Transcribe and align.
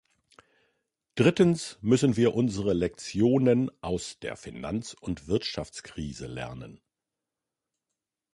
Drittens 1.13 1.77
müssen 1.81 2.17
wir 2.17 2.33
unsere 2.33 2.73
Lektionen 2.73 3.69
aus 3.83 4.17
der 4.17 4.35
Finanz- 4.35 4.95
und 4.99 5.27
Wirtschaftskrise 5.27 6.25
lernen. 6.25 6.81